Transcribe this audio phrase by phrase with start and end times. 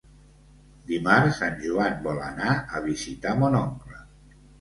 [0.91, 4.01] Dimarts en Joan vol anar a visitar mon oncle.